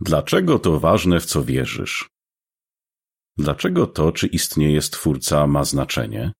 [0.00, 2.08] Dlaczego to ważne, w co wierzysz?
[3.36, 6.32] Dlaczego to, czy istnieje Stwórca, ma znaczenie?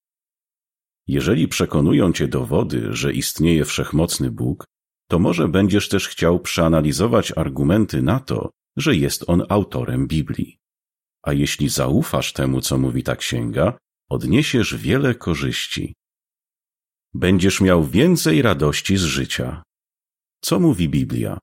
[1.07, 4.65] Jeżeli przekonują cię dowody, że istnieje wszechmocny Bóg,
[5.09, 10.59] to może będziesz też chciał przeanalizować argumenty na to, że jest on autorem Biblii.
[11.23, 13.79] A jeśli zaufasz temu, co mówi ta księga,
[14.11, 15.95] odniesiesz wiele korzyści.
[17.15, 19.63] Będziesz miał więcej radości z życia.
[20.41, 21.39] Co mówi Biblia?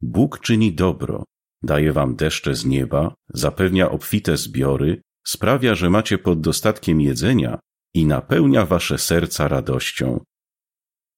[0.00, 1.24] Bóg czyni dobro,
[1.62, 7.58] daje wam deszcze z nieba, zapewnia obfite zbiory, sprawia, że macie pod dostatkiem jedzenia
[7.94, 10.24] i napełnia wasze serca radością.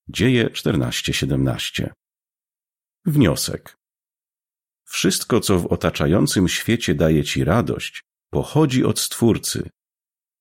[0.09, 1.91] Dzieje 14:17.
[3.05, 3.77] Wniosek.
[4.85, 9.71] Wszystko, co w otaczającym świecie daje ci radość, pochodzi od Stwórcy.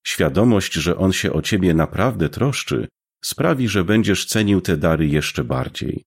[0.07, 2.87] Świadomość, że On się o ciebie naprawdę troszczy,
[3.23, 6.03] sprawi, że będziesz cenił te dary jeszcze bardziej.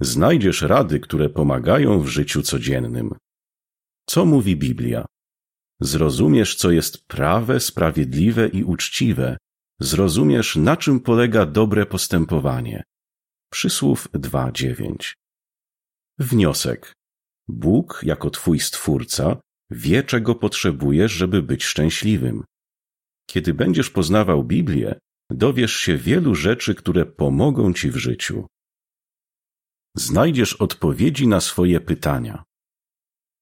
[0.00, 3.14] Znajdziesz rady, które pomagają w życiu codziennym.
[4.06, 5.06] Co mówi Biblia?
[5.80, 9.36] Zrozumiesz, co jest prawe, sprawiedliwe i uczciwe.
[9.80, 12.82] Zrozumiesz, na czym polega dobre postępowanie.
[13.50, 15.14] Przysłów 2.9
[16.18, 16.92] Wniosek.
[17.48, 22.44] Bóg, jako Twój Stwórca, wie, czego potrzebujesz, żeby być szczęśliwym.
[23.26, 24.98] Kiedy będziesz poznawał Biblię,
[25.30, 28.46] dowiesz się wielu rzeczy, które pomogą Ci w życiu.
[29.98, 32.44] Znajdziesz odpowiedzi na swoje pytania.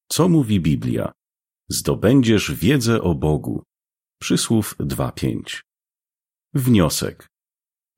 [0.09, 1.13] Co mówi Biblia?
[1.69, 3.63] Zdobędziesz wiedzę o Bogu.
[4.21, 5.63] Przysłów 2.5.
[6.55, 7.27] Wniosek.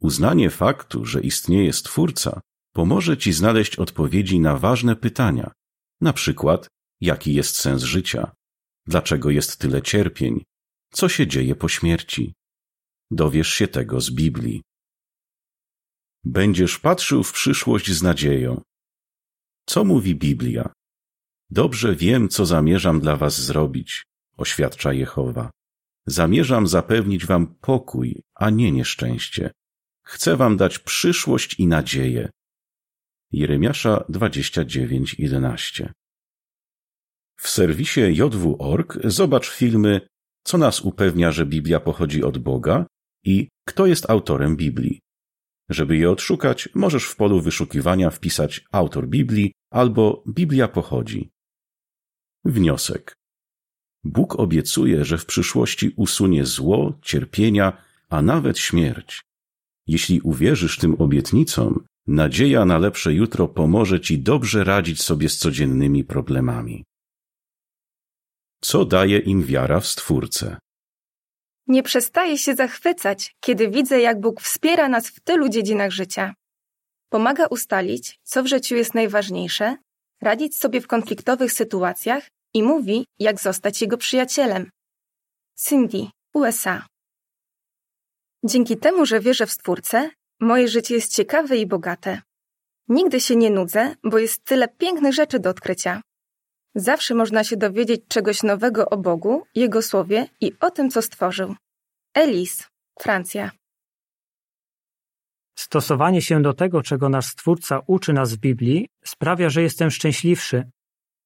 [0.01, 2.41] Uznanie faktu, że istnieje Stwórca,
[2.73, 5.53] pomoże Ci znaleźć odpowiedzi na ważne pytania,
[6.01, 6.69] na przykład,
[7.01, 8.33] jaki jest sens życia,
[8.87, 10.45] dlaczego jest tyle cierpień,
[10.93, 12.35] co się dzieje po śmierci.
[13.11, 14.63] Dowiesz się tego z Biblii.
[16.25, 18.63] Będziesz patrzył w przyszłość z nadzieją.
[19.67, 20.73] Co mówi Biblia?
[21.51, 24.05] Dobrze wiem, co zamierzam dla was zrobić,
[24.37, 25.51] oświadcza Jehowa.
[26.07, 29.51] Zamierzam zapewnić wam pokój, a nie nieszczęście.
[30.03, 32.31] Chcę wam dać przyszłość i nadzieję.
[33.33, 35.93] Jeremiasza 29:11.
[37.37, 40.01] W serwisie jw.org zobacz filmy
[40.45, 42.87] Co nas upewnia, że Biblia pochodzi od Boga
[43.25, 45.01] i Kto jest autorem Biblii.
[45.69, 51.31] Żeby je odszukać, możesz w polu wyszukiwania wpisać autor Biblii albo Biblia pochodzi.
[52.45, 53.15] Wniosek.
[54.05, 59.23] Bóg obiecuje, że w przyszłości usunie zło, cierpienia, a nawet śmierć.
[59.87, 66.05] Jeśli uwierzysz tym obietnicom, Nadzieja na lepsze jutro pomoże Ci dobrze radzić sobie z codziennymi
[66.05, 66.85] problemami.
[68.61, 70.59] Co daje im wiara w Stwórcę?
[71.69, 76.35] Nie przestaję się zachwycać, kiedy widzę, jak Bóg wspiera nas w tylu dziedzinach życia.
[77.09, 79.77] Pomaga ustalić, co w życiu jest najważniejsze,
[80.23, 84.71] radzić sobie w konfliktowych sytuacjach i mówi, jak zostać Jego przyjacielem.
[85.57, 86.87] Cindy, USA.
[88.45, 92.23] Dzięki temu, że wierzę w Stwórcę, Moje życie jest ciekawe i bogate.
[92.89, 96.01] Nigdy się nie nudzę, bo jest tyle pięknych rzeczy do odkrycia.
[96.79, 101.55] Zawsze można się dowiedzieć czegoś nowego o Bogu, Jego słowie i o tym, co stworzył.
[102.15, 102.65] Elise,
[103.01, 103.51] Francja.
[105.59, 110.71] Stosowanie się do tego, czego nasz Stwórca uczy nas w Biblii, sprawia, że jestem szczęśliwszy.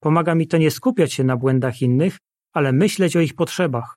[0.01, 2.19] Pomaga mi to nie skupiać się na błędach innych,
[2.53, 3.97] ale myśleć o ich potrzebach.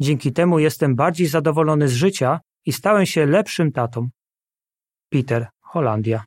[0.00, 4.08] Dzięki temu jestem bardziej zadowolony z życia i stałem się lepszym tatą.
[5.10, 6.24] Peter, Holandia.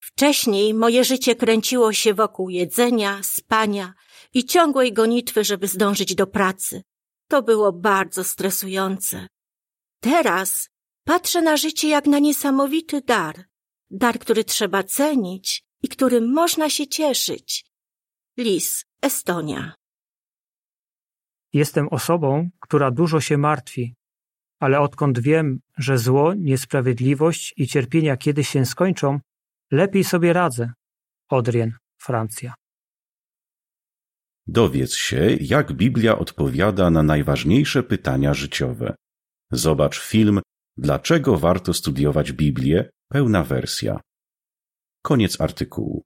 [0.00, 3.94] Wcześniej moje życie kręciło się wokół jedzenia, spania
[4.34, 6.82] i ciągłej gonitwy, żeby zdążyć do pracy.
[7.28, 9.26] To było bardzo stresujące.
[10.00, 10.68] Teraz
[11.04, 13.44] patrzę na życie jak na niesamowity dar.
[13.90, 17.64] Dar, który trzeba cenić i którym można się cieszyć.
[18.36, 19.74] Lis, Estonia.
[21.52, 23.94] Jestem osobą, która dużo się martwi,
[24.60, 29.20] ale odkąd wiem, że zło, niesprawiedliwość i cierpienia kiedyś się skończą,
[29.70, 30.72] lepiej sobie radzę.
[31.30, 32.54] Odrien, Francja.
[34.46, 38.94] Dowiedz się, jak Biblia odpowiada na najważniejsze pytania życiowe.
[39.52, 40.40] Zobacz film
[40.78, 42.90] Dlaczego warto studiować Biblię?
[43.12, 44.00] Pełna wersja.
[45.02, 45.96] Koniec artykułu.